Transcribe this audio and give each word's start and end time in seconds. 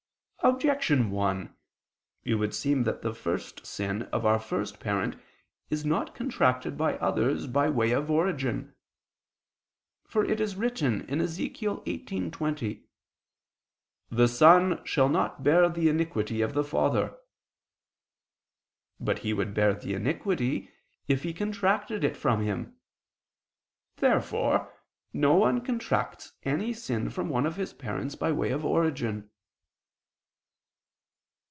Objection 0.43 1.11
1: 1.11 1.55
It 2.23 2.33
would 2.33 2.55
seem 2.55 2.81
that 2.81 3.03
the 3.03 3.13
first 3.13 3.63
sin 3.63 4.01
of 4.11 4.25
our 4.25 4.39
first 4.39 4.79
parent 4.79 5.15
is 5.69 5.85
not 5.85 6.15
contracted 6.15 6.75
by 6.75 6.95
others, 6.97 7.45
by 7.45 7.69
way 7.69 7.91
of 7.91 8.09
origin. 8.09 8.73
For 10.07 10.25
it 10.25 10.41
is 10.41 10.55
written 10.55 11.05
(Ezech. 11.05 11.59
18:20): 11.59 12.83
"The 14.09 14.27
son 14.27 14.83
shall 14.83 15.09
not 15.09 15.43
bear 15.43 15.69
the 15.69 15.87
iniquity 15.89 16.41
of 16.41 16.53
the 16.55 16.63
father." 16.63 17.15
But 18.99 19.19
he 19.19 19.33
would 19.33 19.53
bear 19.53 19.75
the 19.75 19.93
iniquity 19.93 20.71
if 21.07 21.21
he 21.21 21.33
contracted 21.35 22.03
it 22.03 22.17
from 22.17 22.41
him. 22.41 22.77
Therefore 23.97 24.73
no 25.13 25.35
one 25.35 25.61
contracts 25.63 26.33
any 26.41 26.73
sin 26.73 27.11
from 27.11 27.29
one 27.29 27.45
of 27.45 27.57
his 27.57 27.73
parents 27.73 28.15
by 28.15 28.31
way 28.31 28.49
of 28.49 28.65
origin. 28.65 29.29